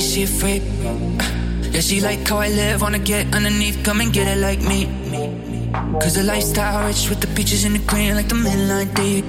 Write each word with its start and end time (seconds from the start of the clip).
She 0.00 0.22
afraid. 0.22 0.62
Yeah, 1.72 1.80
she 1.80 2.00
like 2.00 2.26
how 2.26 2.38
I 2.38 2.48
live, 2.48 2.82
wanna 2.82 2.98
get 2.98 3.34
underneath, 3.34 3.82
come 3.84 4.00
and 4.00 4.12
get 4.12 4.26
it 4.28 4.40
like 4.40 4.60
me. 4.60 4.86
Cause 6.00 6.14
the 6.14 6.22
lifestyle 6.22 6.86
rich 6.86 7.08
with 7.08 7.20
the 7.20 7.26
beaches 7.28 7.64
and 7.64 7.74
the 7.74 7.80
green, 7.80 8.14
like 8.14 8.28
the 8.28 8.34
midnight 8.34 8.94
deep. 8.94 9.24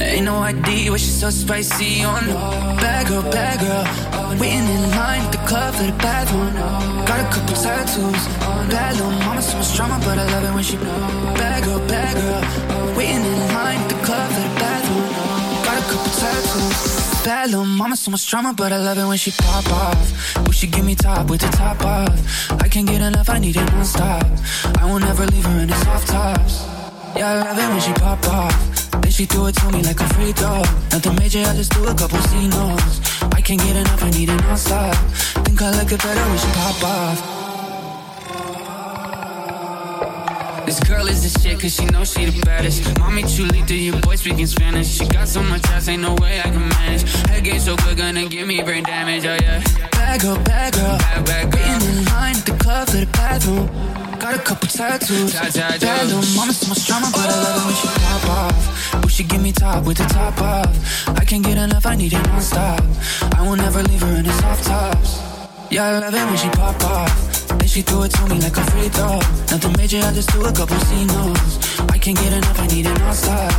Ain't 0.00 0.24
no 0.24 0.38
ID, 0.38 0.88
but 0.90 1.00
she's 1.00 1.20
so 1.20 1.30
spicy 1.30 2.02
on 2.02 2.24
Bad 2.80 3.06
girl, 3.08 3.22
bad 3.22 3.60
girl 3.60 3.84
Waiting 4.40 4.66
in 4.66 4.90
line 4.90 5.20
at 5.20 5.32
the 5.32 5.38
club 5.38 5.74
for 5.74 5.84
the 5.84 5.92
bathroom 5.98 6.54
Got 7.06 7.20
a 7.20 7.28
couple 7.30 7.54
tattoos 7.54 8.26
Bad 8.72 8.94
little 8.96 9.10
mama, 9.10 9.42
so 9.42 9.58
much 9.58 9.76
drama 9.76 10.00
But 10.04 10.18
I 10.18 10.24
love 10.32 10.44
it 10.44 10.54
when 10.54 10.64
she 10.64 10.76
Bad 10.76 11.64
girl, 11.64 11.78
bad 11.86 12.16
girl 12.16 12.96
Waiting 12.96 13.24
in 13.24 13.38
line 13.54 13.78
at 13.78 13.88
the 13.90 14.04
club 14.04 14.30
for 14.32 14.40
the 14.40 14.48
bathroom 14.48 14.71
Bad 17.42 17.50
little 17.50 17.66
mama, 17.66 17.96
so 17.96 18.12
much 18.12 18.30
drama 18.30 18.54
But 18.56 18.70
I 18.72 18.76
love 18.76 18.98
it 18.98 19.04
when 19.04 19.18
she 19.18 19.32
pop 19.32 19.66
off 19.72 20.46
Wish 20.46 20.58
she 20.58 20.68
give 20.68 20.84
me 20.84 20.94
top 20.94 21.28
with 21.28 21.40
the 21.40 21.48
top 21.48 21.84
off 21.84 22.52
I 22.62 22.68
can't 22.68 22.86
get 22.86 23.02
enough, 23.02 23.28
I 23.28 23.40
need 23.40 23.56
it 23.56 23.64
non-stop 23.72 24.24
I 24.78 24.86
won't 24.86 25.04
ever 25.04 25.26
leave 25.26 25.44
her 25.46 25.58
in 25.58 25.66
the 25.66 25.74
soft 25.82 26.06
tops 26.06 26.62
Yeah, 27.16 27.32
I 27.32 27.42
love 27.42 27.58
it 27.58 27.68
when 27.68 27.80
she 27.80 27.92
pop 27.94 28.24
off 28.28 28.90
then 28.92 29.10
she 29.10 29.24
threw 29.24 29.46
it 29.46 29.56
to 29.56 29.72
me 29.72 29.82
like 29.82 29.98
a 29.98 30.08
free 30.14 30.30
throw. 30.30 30.62
Nothing 30.92 31.16
major, 31.16 31.40
I 31.40 31.56
just 31.56 31.72
do 31.72 31.84
a 31.84 31.94
couple 31.94 32.18
C 32.18 32.46
notes. 32.46 33.00
I 33.22 33.40
can't 33.40 33.60
get 33.60 33.74
enough, 33.74 34.04
I 34.04 34.10
need 34.10 34.28
it 34.28 34.40
non-stop. 34.42 34.94
Think 35.44 35.60
I 35.60 35.70
like 35.70 35.90
it 35.90 36.00
better 36.00 36.20
when 36.20 36.38
she 36.38 36.46
pop 36.52 36.84
off. 36.84 37.41
Is 41.12 41.32
the 41.32 41.40
shit 41.40 41.60
cause 41.60 41.74
she 41.74 41.84
knows 41.86 42.12
she 42.12 42.24
the 42.24 42.40
baddest. 42.44 42.98
Mommy 42.98 43.22
chulita, 43.22 43.76
your 43.76 44.00
boy 44.00 44.16
speaking 44.16 44.46
Spanish. 44.46 44.88
She 44.98 45.06
got 45.06 45.28
so 45.28 45.42
much 45.42 45.64
ass, 45.68 45.88
ain't 45.88 46.02
no 46.02 46.14
way 46.20 46.40
I 46.40 46.48
can 46.54 46.68
manage. 46.68 47.02
Head 47.28 47.44
game 47.44 47.60
so 47.60 47.76
quick, 47.76 47.98
gonna 47.98 48.26
give 48.26 48.46
me 48.46 48.62
brain 48.62 48.84
damage, 48.84 49.24
oh 49.26 49.36
yeah. 49.40 49.62
Bad 49.92 50.20
girl, 50.20 50.36
bad 50.44 50.74
girl 50.74 50.98
Bad, 50.98 51.24
bad 51.24 51.52
girl 51.52 51.62
Waiting 51.62 51.88
in 51.88 52.04
line 52.06 52.36
at 52.36 52.46
the 52.46 52.56
club 52.58 52.88
for 52.88 52.96
the 52.96 53.06
bathroom. 53.06 53.66
Got 54.18 54.34
a 54.34 54.38
couple 54.38 54.68
tattoos. 54.68 55.32
Bad 55.32 56.06
little 56.06 56.36
mama, 56.36 56.52
so 56.52 56.68
much 56.68 56.86
drama 56.86 57.08
But 57.12 57.28
I 57.28 57.36
love 57.44 57.56
it 57.60 57.64
when 57.66 57.76
she 57.80 57.88
pop 58.00 58.24
off. 58.30 59.04
Wish 59.04 59.14
she 59.14 59.24
give 59.24 59.42
me 59.42 59.52
top 59.52 59.84
with 59.84 59.98
the 59.98 60.04
top 60.04 60.40
off? 60.40 61.08
I 61.08 61.24
can't 61.24 61.44
get 61.44 61.58
enough, 61.58 61.86
I 61.86 61.94
need 61.94 62.12
it 62.12 62.24
non-stop. 62.26 62.82
I 63.36 63.42
will 63.42 63.56
never 63.56 63.82
leave 63.82 64.00
her 64.00 64.16
in 64.16 64.24
the 64.24 64.32
soft 64.32 64.64
tops 64.64 65.31
Yeah, 65.72 65.86
I 65.86 65.98
love 66.00 66.14
it 66.14 66.26
when 66.26 66.36
she 66.36 66.50
pop 66.50 66.84
off 66.84 67.48
then 67.58 67.66
she 67.66 67.80
threw 67.80 68.02
it 68.02 68.10
to 68.10 68.22
me 68.28 68.38
like 68.40 68.56
a 68.58 68.64
free 68.72 68.90
throw. 68.90 69.16
Nothing 69.50 69.74
major, 69.78 70.00
I 70.04 70.12
just 70.12 70.30
do 70.32 70.44
a 70.44 70.52
couple 70.52 70.76
C 70.76 71.06
notes. 71.06 71.80
I 71.80 71.96
can't 71.96 72.18
get 72.18 72.30
enough, 72.30 72.60
I 72.60 72.66
need 72.66 72.84
it 72.84 72.98
non-stop. 72.98 73.52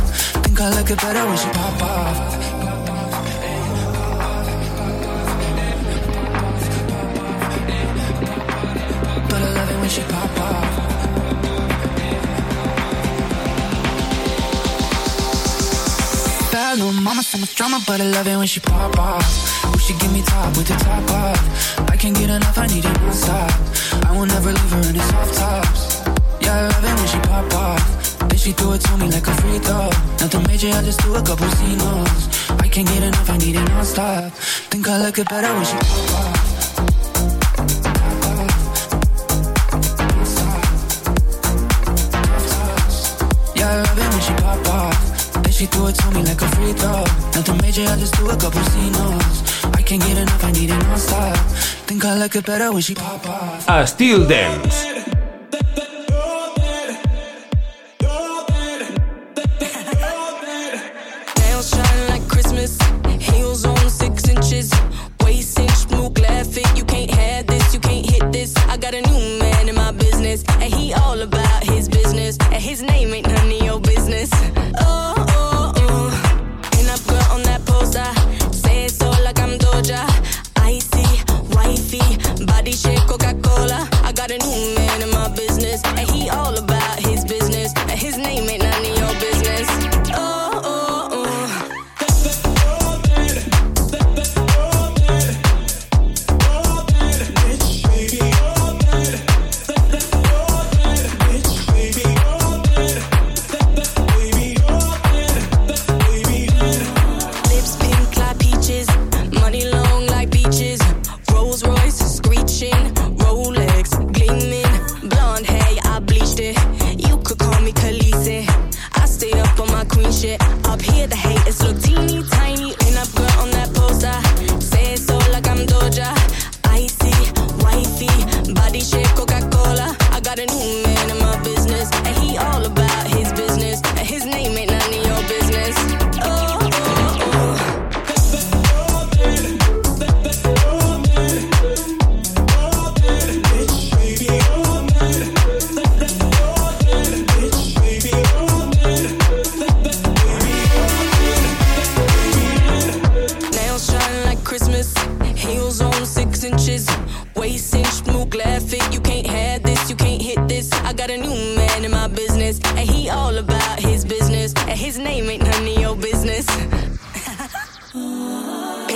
Think 0.44 0.60
I 0.60 0.68
like 0.70 0.90
it 0.90 1.00
better 1.00 1.26
when 1.26 1.36
she 1.36 1.48
pop 1.58 1.82
off. 1.82 2.18
But 9.30 9.40
I 9.42 9.48
love 9.58 9.70
it 9.72 9.78
when 9.80 9.88
she 9.88 10.02
pop 10.02 10.38
off. 10.38 10.68
Bad 16.52 16.78
little 16.78 16.92
mama, 16.92 17.22
so 17.24 17.38
much 17.38 17.54
drama, 17.56 17.82
but 17.84 18.00
I 18.00 18.04
love 18.04 18.28
it 18.28 18.36
when 18.36 18.46
she 18.46 18.60
pop 18.60 18.96
off. 18.98 19.63
She 19.84 19.92
give 19.98 20.12
me 20.14 20.22
top 20.22 20.56
with 20.56 20.66
the 20.66 20.76
top 20.80 21.10
off. 21.10 21.90
I 21.90 21.96
can't 21.98 22.16
get 22.16 22.30
enough, 22.30 22.56
I 22.56 22.66
need 22.68 22.86
it 22.86 23.00
non-stop. 23.02 23.52
I 24.08 24.12
will 24.16 24.24
never 24.24 24.50
leave 24.50 24.70
her 24.72 24.80
in 24.80 24.96
the 24.96 25.02
soft 25.12 25.34
tops. 25.34 26.00
Yeah, 26.40 26.56
I 26.56 26.62
love 26.72 26.84
it 26.88 26.94
when 26.96 27.06
she 27.06 27.18
pop 27.28 27.52
off. 27.52 28.18
Then 28.30 28.38
she 28.38 28.52
threw 28.52 28.72
it 28.72 28.80
to 28.80 28.96
me 28.96 29.10
like 29.10 29.26
a 29.26 29.34
free 29.42 29.58
throw. 29.58 29.90
Nothing 30.20 30.42
major, 30.48 30.68
I 30.68 30.82
just 30.82 31.00
do 31.00 31.14
a 31.14 31.22
couple 31.22 31.50
C 31.50 31.76
notes. 31.76 32.50
I 32.64 32.66
can't 32.66 32.88
get 32.88 33.02
enough, 33.02 33.28
I 33.28 33.36
need 33.36 33.56
it 33.56 33.68
non-stop. 33.68 34.32
Think 34.72 34.88
I 34.88 34.96
like 35.04 35.18
it 35.18 35.28
better 35.28 35.52
when 35.52 35.64
she 35.66 35.76
pop 35.76 36.12
off. 36.16 36.40
Yeah, 43.54 43.68
I 43.68 43.76
love 43.84 43.98
it 44.00 44.08
when 44.08 44.22
she 44.24 44.32
pop 44.40 44.66
off. 44.68 45.42
Then 45.42 45.52
she 45.52 45.66
threw 45.66 45.88
it 45.88 45.94
to 45.96 46.10
me 46.12 46.22
like 46.22 46.40
a 46.40 46.48
free 46.56 46.72
throw. 46.72 47.04
Nothing 47.36 47.58
major, 47.60 47.82
I 47.82 47.96
just 48.00 48.16
do 48.16 48.30
a 48.30 48.36
couple 48.36 48.64
C 48.64 48.88
notes. 48.88 49.43
I 49.72 49.82
can't 49.82 50.02
get 50.02 50.18
enough, 50.18 50.44
I 50.44 50.52
need 50.52 50.70
it 50.70 50.78
non-stop. 50.82 51.36
Think 51.86 52.04
I 52.04 52.14
like 52.16 52.34
it 52.36 52.44
better 52.44 52.72
when 52.72 52.82
she 52.82 52.94
pop 52.94 53.26
off. 53.28 53.66
Estil 53.66 54.28
Dance. 54.28 54.93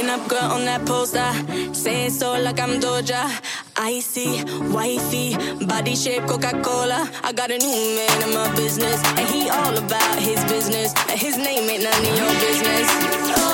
Pin 0.09 0.21
up 0.21 0.29
girl 0.29 0.53
on 0.53 0.65
that 0.65 0.87
poster. 0.87 1.31
Say 1.75 2.07
it 2.07 2.13
so 2.13 2.33
like 2.41 2.59
I'm 2.61 2.81
Doja. 2.81 3.29
Icy, 3.77 4.43
wifey, 4.73 5.37
body 5.67 5.95
shape 5.95 6.23
Coca 6.23 6.63
Cola. 6.63 7.11
I 7.23 7.33
got 7.33 7.51
a 7.51 7.59
new 7.59 7.97
man 7.97 8.23
in 8.23 8.33
my 8.33 8.49
business, 8.57 9.03
and 9.19 9.29
he 9.29 9.51
all 9.51 9.77
about 9.77 10.19
his 10.19 10.43
business. 10.45 10.95
And 11.11 11.21
his 11.21 11.37
name 11.37 11.69
ain't 11.69 11.83
none 11.83 11.93
of 11.93 12.17
your 12.17 12.33
business. 12.41 12.89
Oh. 13.37 13.48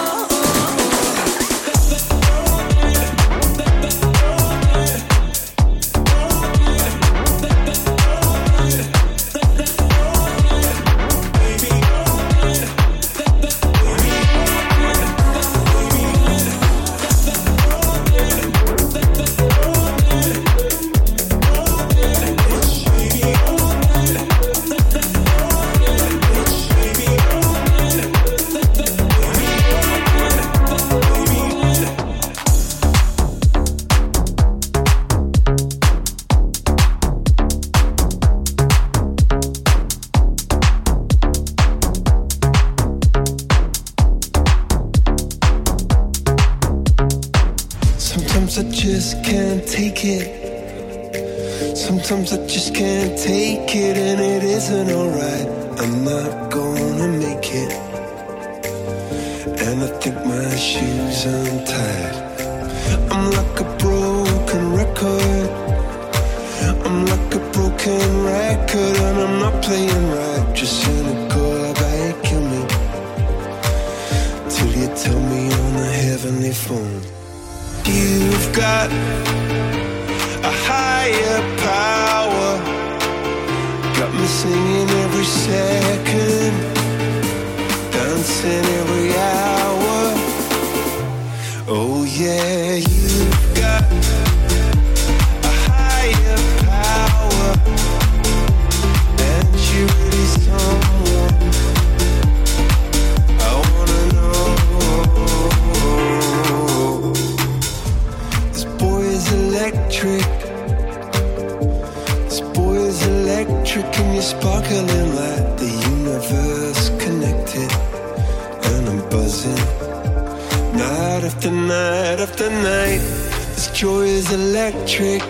electric. 124.64 125.20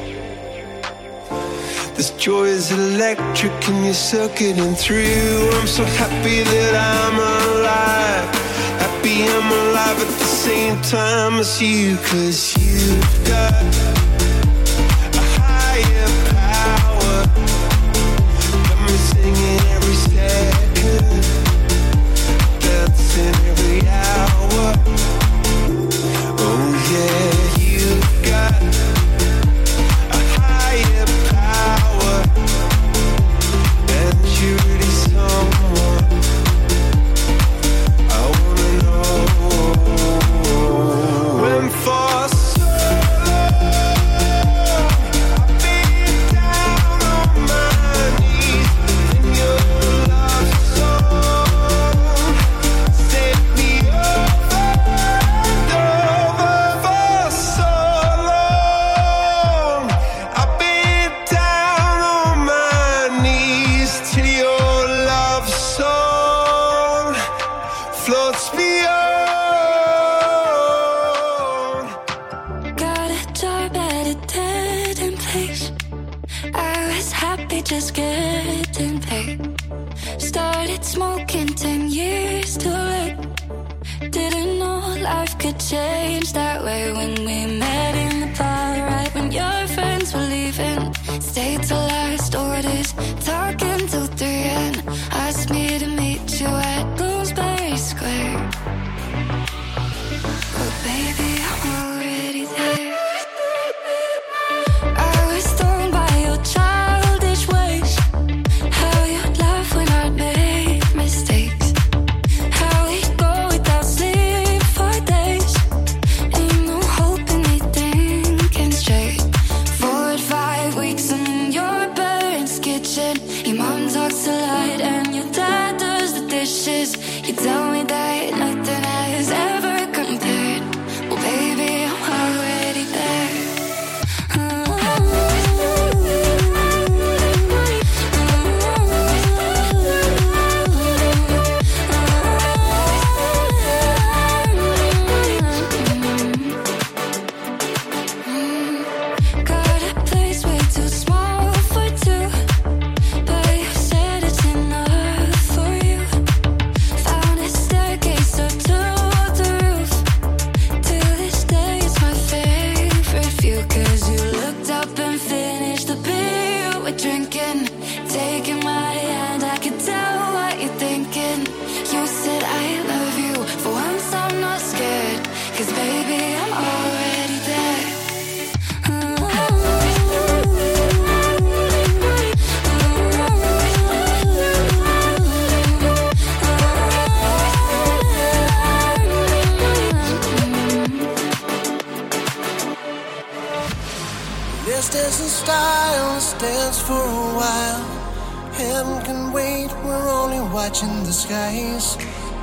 This 1.96 2.10
joy 2.10 2.44
is 2.44 2.70
electric, 2.70 3.68
and 3.68 3.84
you're 3.84 3.94
circuiting 3.94 4.74
through. 4.74 5.50
I'm 5.54 5.66
so 5.66 5.84
happy 5.84 6.42
that 6.44 6.74
I'm 6.94 7.16
alive. 7.18 8.28
Happy 8.78 9.24
I'm 9.24 9.50
alive 9.50 9.98
at 10.00 10.18
the 10.18 10.24
same 10.24 10.80
time 10.82 11.40
as 11.40 11.60
you, 11.60 11.96
cause 11.96 12.56
you've 12.56 13.26
got. 13.26 14.13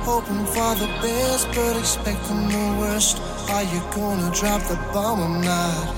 Hoping 0.04 0.44
for 0.46 0.74
the 0.74 0.88
best, 1.00 1.46
but 1.54 1.76
expecting 1.78 2.48
the 2.48 2.76
worst. 2.80 3.22
Are 3.50 3.62
you 3.62 3.80
gonna 3.94 4.34
drop 4.34 4.60
the 4.62 4.74
bomb 4.92 5.20
or 5.20 5.38
not? 5.44 5.94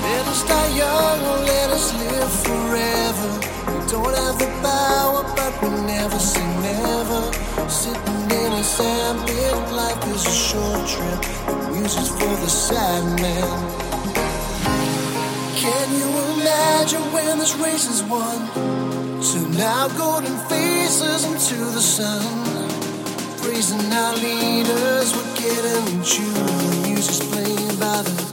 Let 0.00 0.26
us 0.26 0.42
die 0.48 0.76
young 0.76 1.20
or 1.30 1.38
let 1.44 1.70
us 1.70 1.92
live 1.92 2.32
forever. 2.46 3.30
We 3.68 3.90
don't 3.92 4.16
have 4.16 4.38
the 4.38 4.48
power, 4.64 5.24
but 5.36 5.52
we 5.62 5.68
never 5.84 6.18
say 6.18 6.46
never. 6.64 7.22
Sitting 7.68 8.30
in 8.30 8.52
a 8.52 8.64
sandpit, 8.64 9.72
life 9.76 10.02
is 10.14 10.24
a 10.24 10.36
short 10.48 10.88
trip. 10.88 11.20
The 11.46 11.70
music's 11.72 12.08
for 12.08 12.34
the 12.44 12.48
sad 12.48 13.04
man. 13.20 13.86
Can 15.54 15.86
you 16.00 16.08
imagine 16.40 17.02
when 17.12 17.38
this 17.38 17.54
race 17.56 17.90
is 17.90 18.02
won? 18.04 18.85
Turn 19.32 19.60
our 19.60 19.88
golden 19.98 20.36
faces 20.48 21.24
into 21.24 21.56
the 21.56 21.80
sun. 21.80 22.22
Praising 23.42 23.92
our 23.92 24.14
leaders, 24.14 25.14
we're 25.16 25.34
getting 25.34 25.98
in 25.98 26.04
tune. 26.04 26.32
The 26.32 26.82
music's 26.86 27.26
playing 27.30 27.76
by 27.80 28.02
the 28.02 28.25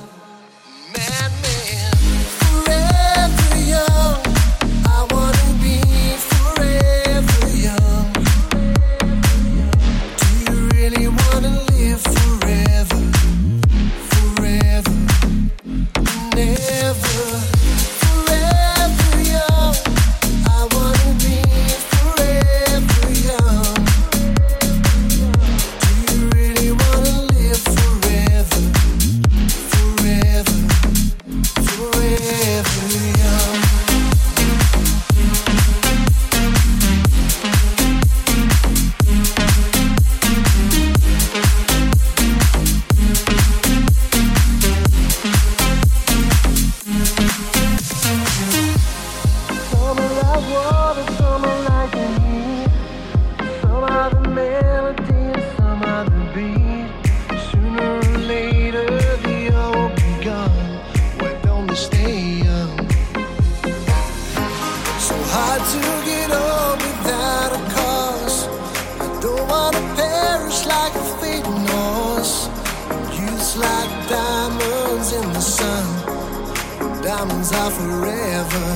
friends 77.43 77.51
are 77.53 77.71
forever. 77.71 78.67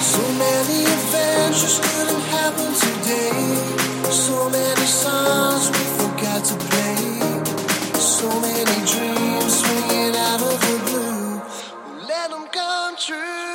So 0.00 0.22
many 0.38 0.84
adventures 0.84 1.80
couldn't 1.80 2.22
happen 2.30 2.72
today. 2.74 4.10
So 4.10 4.48
many 4.50 4.86
songs 4.86 5.70
we 5.70 5.84
forgot 5.98 6.44
to 6.44 6.56
play. 6.56 7.98
So 7.98 8.28
many 8.40 8.76
dreams 8.92 9.60
swinging 9.60 10.16
out 10.16 10.42
of 10.42 10.60
the 10.60 10.76
blue. 10.86 12.06
Let 12.06 12.30
them 12.30 12.46
come 12.52 12.96
true. 12.96 13.45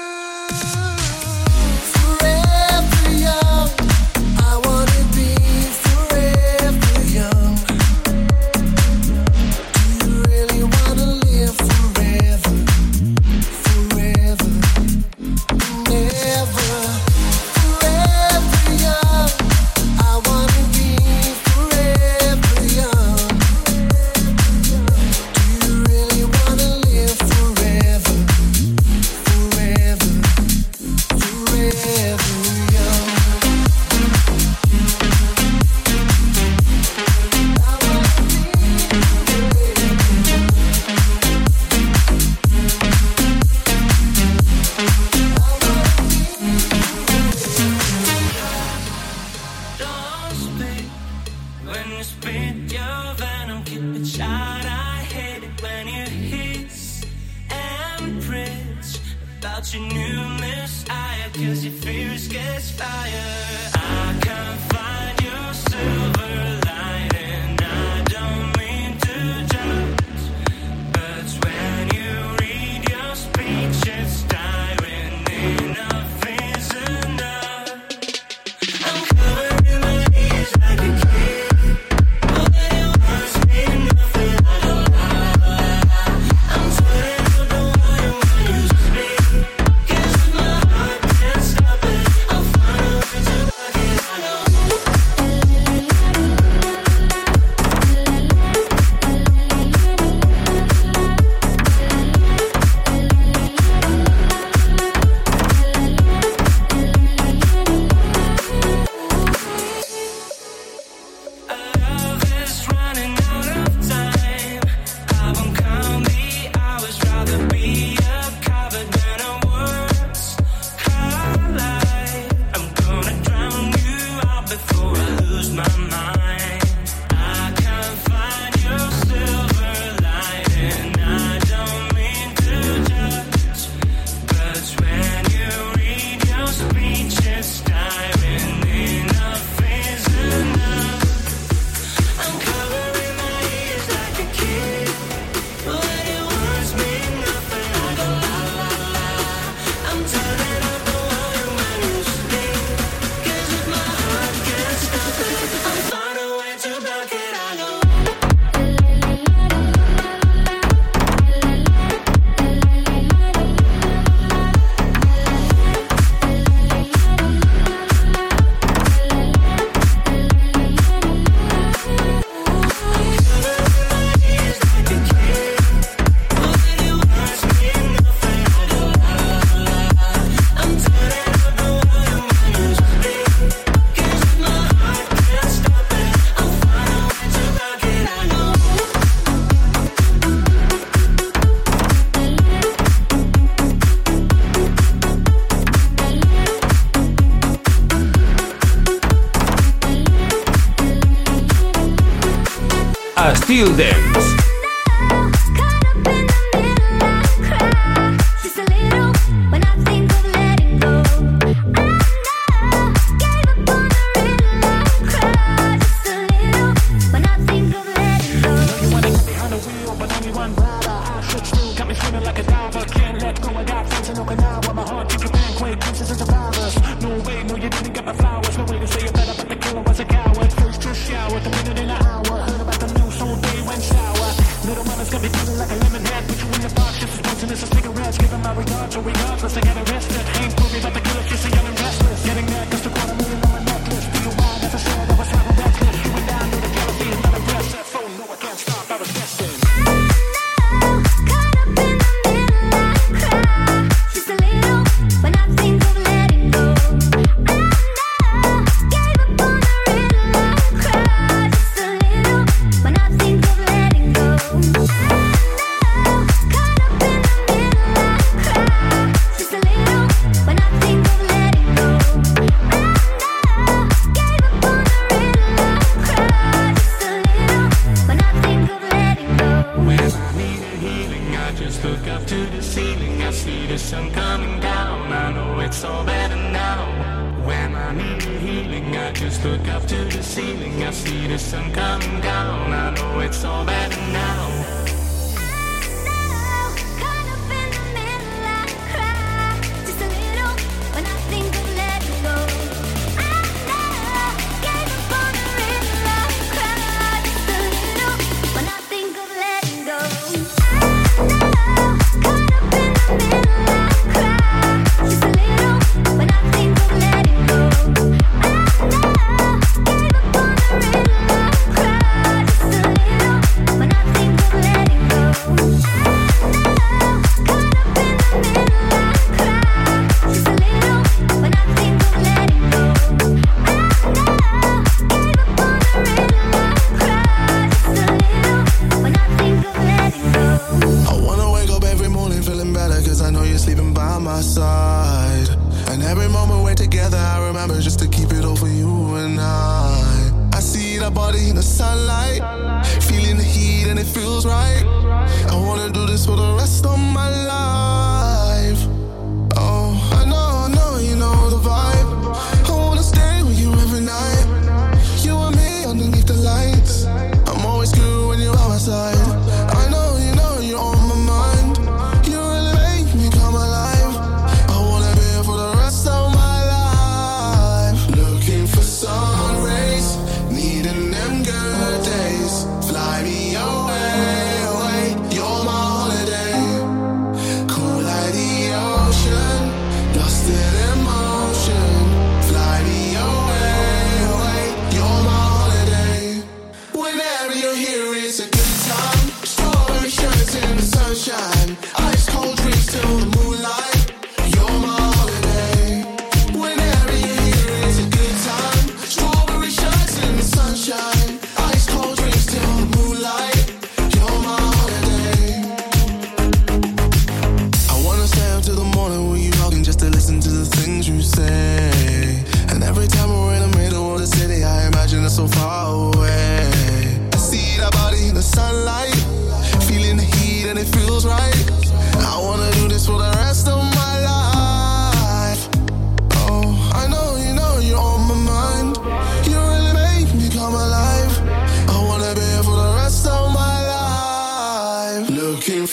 Estil 203.51 203.75
Dance. 203.75 204.10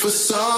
for 0.08 0.12
some. 0.12 0.57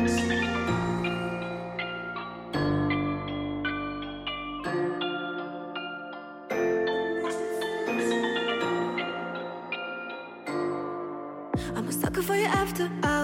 I'm 0.00 0.08
a 11.86 11.92
sucker 11.92 12.22
for 12.22 12.34
you 12.34 12.46
after 12.46 12.90
hours. 13.02 13.19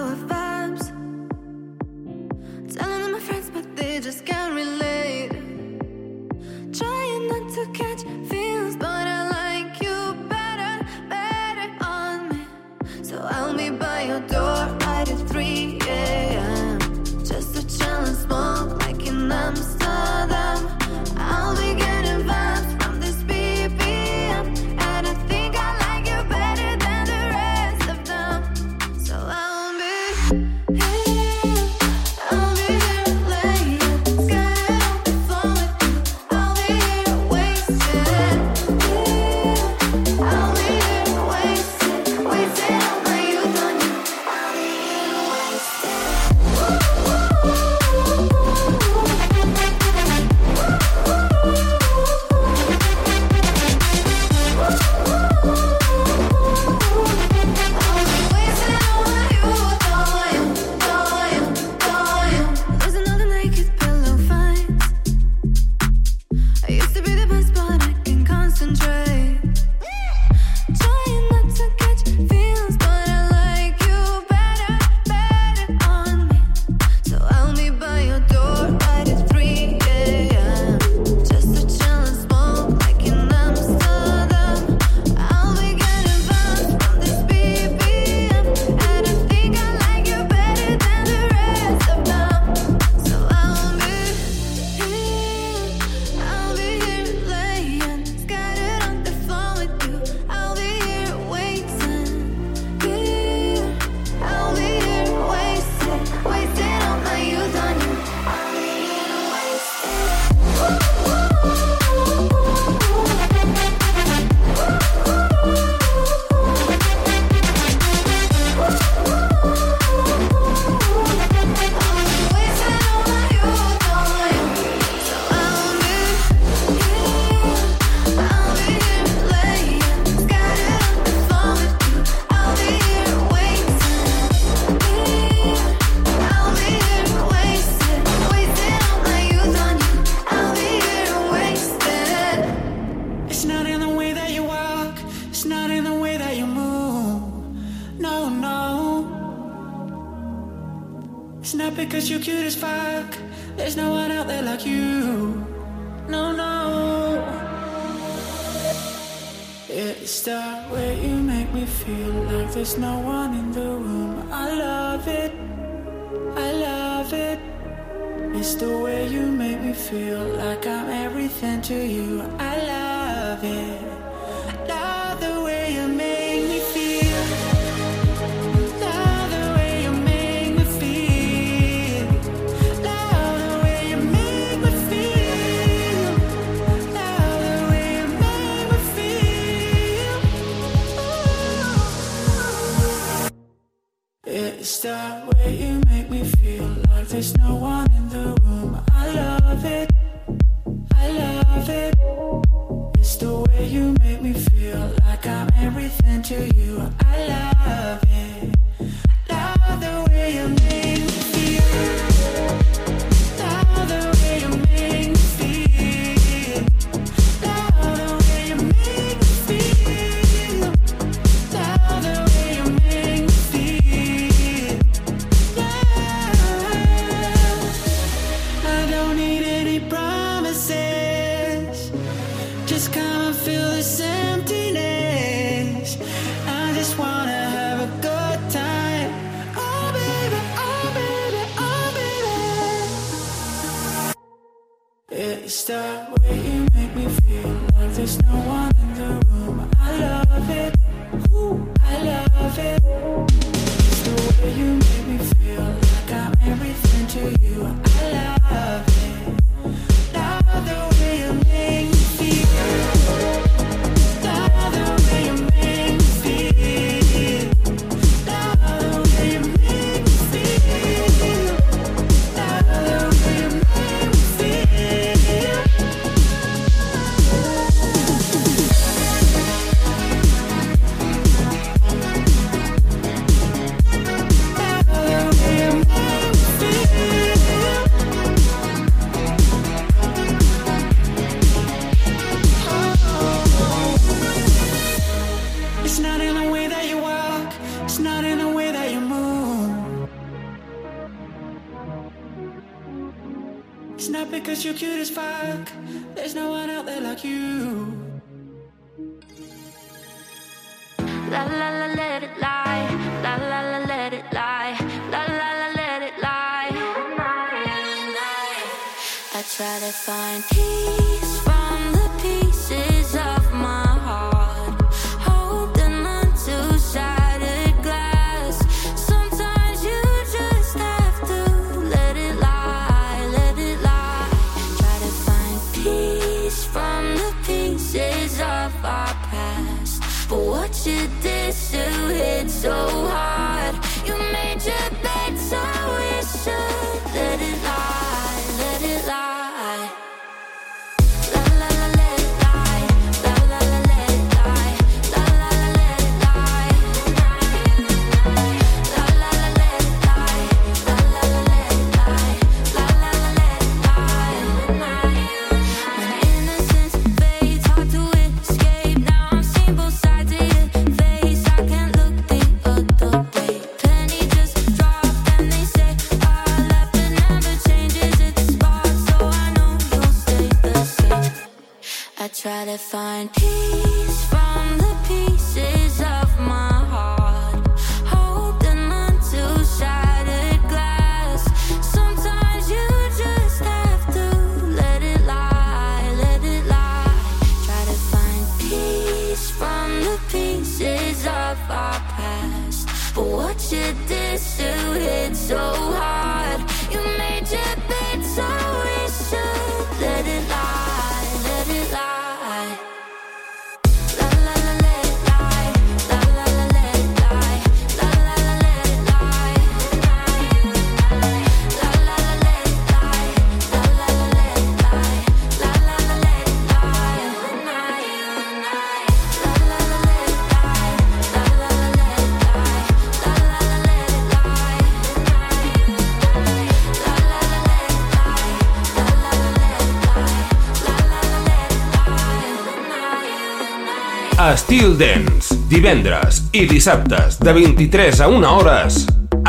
a 444.37 444.55
Steel 444.55 444.95
Dance, 444.97 445.55
divendres 445.67 446.43
i 446.53 446.67
dissabtes 446.69 447.39
de 447.41 447.53
23 447.57 448.21
a 448.21 448.27
1 448.29 448.45
hores 448.45 448.99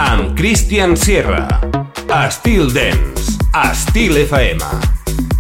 amb 0.00 0.32
Christian 0.38 0.96
Sierra. 0.96 1.44
A 2.08 2.30
Steel 2.32 2.72
Dance, 2.72 3.36
a 3.52 3.74
Steel 3.76 4.16
FM. 4.24 4.64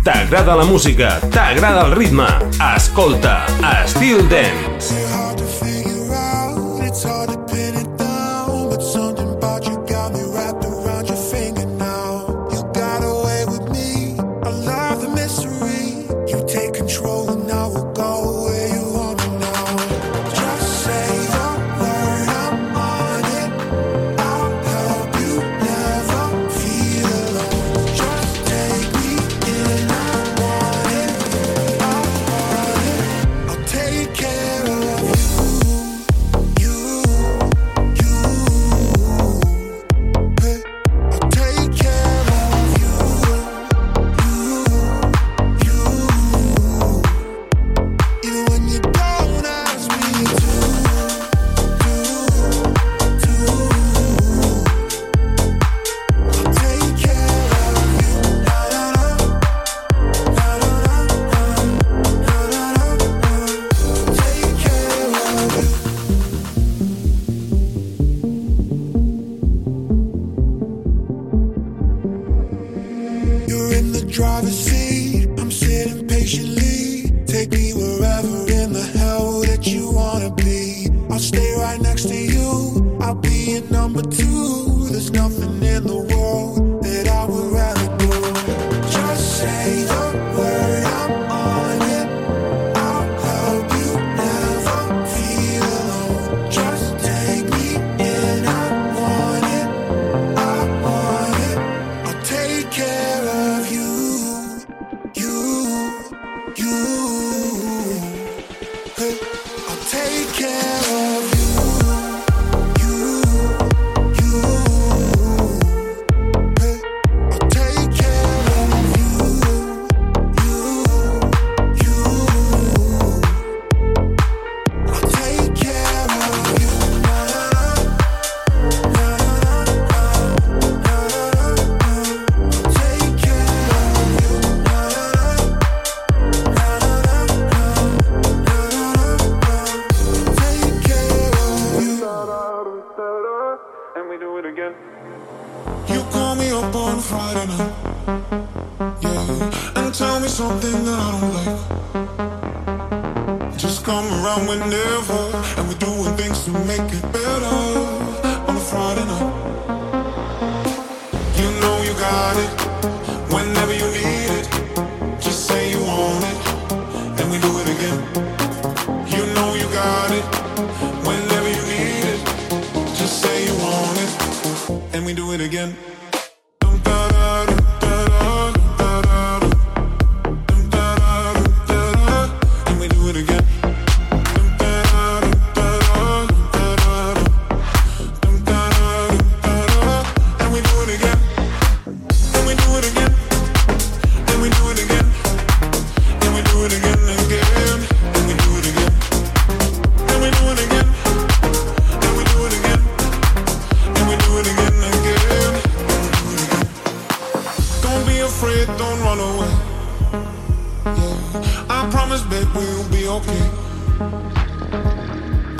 T'agrada 0.04 0.56
la 0.56 0.68
música, 0.68 1.16
t'agrada 1.32 1.86
el 1.88 1.96
ritme, 1.96 2.28
escolta 2.74 3.46
a 3.64 3.86
Steel 3.88 4.28
Dance. 4.28 5.07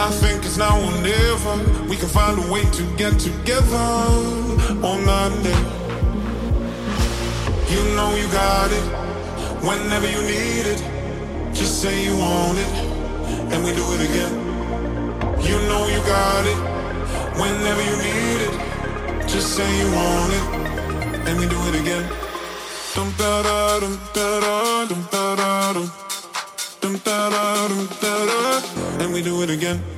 I 0.00 0.10
think 0.10 0.44
it's 0.44 0.56
now 0.56 0.78
or 0.78 0.92
never. 1.02 1.88
We 1.88 1.96
can 1.96 2.08
find 2.08 2.38
a 2.38 2.52
way 2.52 2.62
to 2.62 2.82
get 2.96 3.18
together 3.18 3.76
on 3.76 5.04
Monday. 5.04 5.58
You 7.68 7.82
know 7.96 8.14
you 8.14 8.28
got 8.30 8.70
it 8.70 8.86
whenever 9.66 10.08
you 10.08 10.22
need 10.22 10.66
it. 10.72 10.80
Just 11.52 11.82
say 11.82 12.04
you 12.04 12.16
want 12.16 12.58
it, 12.58 12.72
and 13.52 13.64
we 13.64 13.72
do 13.74 13.84
it 13.94 14.02
again. 14.08 14.34
You 15.42 15.58
know 15.68 15.82
you 15.88 16.00
got 16.06 16.46
it 16.46 16.58
whenever 17.40 17.82
you 17.82 17.96
need 18.06 18.40
it. 18.46 19.28
Just 19.28 19.56
say 19.56 19.68
you 19.80 19.90
want 19.92 20.32
it, 20.32 20.44
and 21.26 21.38
we 21.40 21.46
do 21.48 21.60
it 21.68 21.80
again. 21.80 22.08
Dum 22.94 23.12
da 23.18 23.42
da 23.42 23.80
dum 23.80 23.98
da 24.14 24.40
da 24.40 24.86
dum 24.86 25.08
da 25.10 25.36
da 25.36 25.72
dum. 25.72 26.07
And 29.00 29.12
we 29.12 29.20
do 29.22 29.42
it 29.42 29.50
again. 29.50 29.97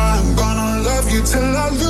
I'm 0.00 0.34
gonna 0.34 0.82
love 0.82 1.10
you 1.12 1.22
till 1.22 1.56
I 1.56 1.68
lose. 1.70 1.89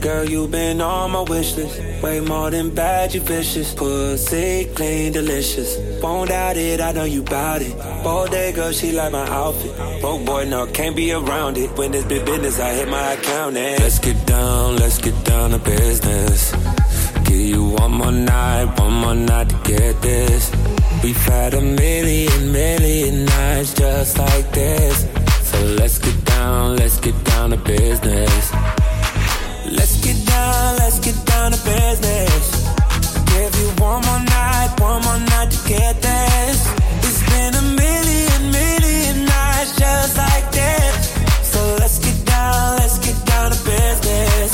Girl, 0.00 0.24
you 0.24 0.48
been 0.48 0.80
on 0.80 1.10
my 1.10 1.20
wish 1.20 1.56
list. 1.56 1.78
Way 2.02 2.20
more 2.20 2.50
than 2.50 2.74
bad, 2.74 3.12
you 3.12 3.20
vicious. 3.20 3.74
Pussy 3.74 4.64
clean, 4.74 5.12
delicious. 5.12 5.76
Won't 6.02 6.30
doubt 6.30 6.56
it, 6.56 6.80
I 6.80 6.92
know 6.92 7.04
you 7.04 7.22
bout 7.22 7.60
it. 7.60 7.78
All 8.06 8.26
day, 8.26 8.50
girl, 8.52 8.72
she 8.72 8.92
like 8.92 9.12
my 9.12 9.28
outfit. 9.28 10.00
Broke 10.00 10.24
boy, 10.24 10.46
no, 10.46 10.66
can't 10.68 10.96
be 10.96 11.12
around 11.12 11.58
it. 11.58 11.76
When 11.76 11.92
it's 11.92 12.06
big 12.06 12.24
business, 12.24 12.58
I 12.58 12.70
hit 12.70 12.88
my 12.88 13.12
account 13.12 13.58
and 13.58 13.78
let's 13.80 13.98
get 13.98 14.26
down, 14.26 14.76
let's 14.76 14.96
get 14.96 15.22
down 15.22 15.50
to 15.50 15.58
business. 15.58 16.52
Give 17.24 17.46
you 17.54 17.64
one 17.64 17.92
more 17.92 18.10
night, 18.10 18.80
one 18.80 18.94
more 18.94 19.14
night 19.14 19.50
to 19.50 19.56
get 19.64 20.00
this. 20.00 20.50
We've 21.02 21.24
had 21.26 21.52
a 21.52 21.60
million, 21.60 22.52
million 22.52 23.26
nights 23.26 23.74
just 23.74 24.16
like 24.16 24.50
this. 24.52 25.06
So 25.50 25.62
let's 25.78 25.98
get 25.98 26.24
down, 26.24 26.76
let's 26.76 26.98
get 26.98 27.22
down 27.24 27.50
to 27.50 27.58
business. 27.58 28.50
Down 31.50 31.58
to 31.58 31.64
business. 31.64 32.64
Give 33.26 33.54
you 33.60 33.68
one 33.82 34.02
more 34.04 34.20
night, 34.20 34.74
one 34.78 35.02
more 35.02 35.18
night 35.18 35.50
to 35.50 35.68
get 35.68 36.00
this. 36.00 36.66
It's 36.98 37.22
been 37.30 37.54
a 37.54 37.62
million, 37.62 38.50
million 38.50 39.24
nights 39.24 39.76
just 39.78 40.16
like 40.16 40.50
this. 40.52 41.12
So 41.42 41.60
let's 41.78 41.98
get 41.98 42.24
down, 42.26 42.76
let's 42.76 42.98
get 42.98 43.24
down 43.26 43.52
to 43.52 43.58
business. 43.64 44.52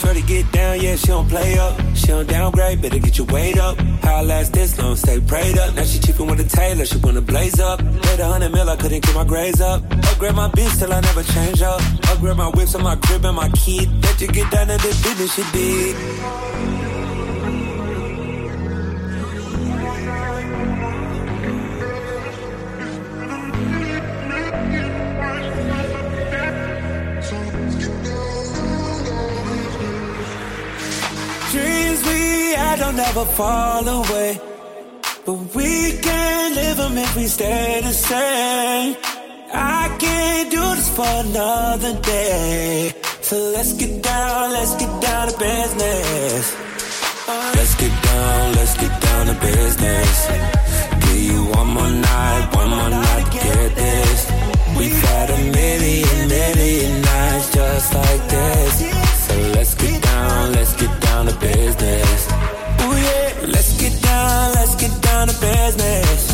Shorty 0.00 0.22
get 0.22 0.50
down, 0.52 0.80
yeah, 0.80 0.96
she 0.96 1.06
don't 1.08 1.28
play 1.28 1.58
up. 1.58 1.78
She 2.06 2.12
downgrade, 2.12 2.80
better 2.80 3.00
get 3.00 3.18
your 3.18 3.26
weight 3.26 3.58
up. 3.58 3.76
How 4.04 4.18
I 4.18 4.22
last 4.22 4.52
this 4.52 4.78
long, 4.78 4.94
stay 4.94 5.18
prayed 5.20 5.58
up. 5.58 5.74
Now 5.74 5.82
she 5.82 5.98
cheapin' 5.98 6.28
with 6.28 6.38
a 6.38 6.44
tailor, 6.44 6.84
she 6.86 6.98
wanna 6.98 7.20
blaze 7.20 7.58
up. 7.58 7.82
Made 7.82 8.20
a 8.20 8.26
hundred 8.26 8.52
mil, 8.52 8.70
I 8.70 8.76
couldn't 8.76 9.04
get 9.04 9.12
my 9.12 9.24
grades 9.24 9.60
up. 9.60 9.82
Upgrade 9.90 10.36
my 10.36 10.48
bitch 10.50 10.78
till 10.78 10.92
I 10.92 11.00
never 11.00 11.24
change 11.24 11.62
up. 11.62 11.80
Upgrade 12.10 12.36
my 12.36 12.48
whips 12.50 12.76
on 12.76 12.84
my 12.84 12.94
crib 12.94 13.24
and 13.24 13.34
my 13.34 13.48
kid. 13.48 13.90
Let 14.04 14.20
you 14.20 14.28
get 14.28 14.52
down 14.52 14.68
to 14.68 14.76
the 14.76 14.88
business 15.02 15.34
she 15.34 15.42
did. 15.50 16.45
Don't 32.78 32.98
ever 32.98 33.24
fall 33.24 33.86
away. 33.88 34.40
But 35.24 35.54
we 35.54 35.98
can't 35.98 36.54
live 36.54 36.76
them 36.76 36.98
if 36.98 37.16
we 37.16 37.26
stay 37.26 37.80
the 37.82 37.92
same. 37.92 38.96
I 39.52 39.96
can't 39.98 40.50
do 40.50 40.60
this 40.76 40.90
for 40.96 41.12
another 41.26 41.94
day. 42.00 42.92
So 43.22 43.36
let's 43.54 43.72
get 43.72 44.02
down, 44.02 44.52
let's 44.52 44.74
get 44.76 44.92
down 45.02 45.28
to 45.28 45.38
business. 45.38 46.56
Let's 47.56 47.74
get 47.74 47.94
down, 48.02 48.52
let's 48.54 48.76
get 48.76 49.00
down 49.00 49.26
to 49.26 49.34
business. 49.40 50.28
Give 51.04 51.22
you 51.30 51.44
one 51.58 51.68
more 51.68 51.90
night, 51.90 52.44
one 52.54 52.70
more 52.70 52.90
night 52.90 53.24
to 53.26 53.30
get 53.32 53.74
this. 53.74 54.20
We've 54.78 55.02
had 55.10 55.30
a 55.30 55.38
million, 55.60 56.28
million 56.28 57.02
nights 57.02 57.54
just 57.54 57.94
like 57.94 58.28
this. 58.28 58.72
So 59.26 59.34
let's 59.54 59.74
get 59.74 60.02
down, 60.02 60.52
let's 60.52 60.74
get 60.76 61.00
down 61.00 61.26
to 61.26 61.34
business. 61.36 62.55
Let's 62.88 63.76
get 63.80 64.00
down, 64.00 64.52
let's 64.54 64.76
get 64.76 65.02
down 65.02 65.26
to 65.26 65.34
business. 65.40 66.32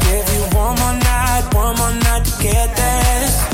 Give 0.00 0.26
you 0.34 0.42
one 0.56 0.76
more 0.78 0.94
night, 0.94 1.50
one 1.52 1.76
more 1.76 1.92
night 1.92 2.24
to 2.24 2.42
get 2.42 2.74
this. 2.74 3.53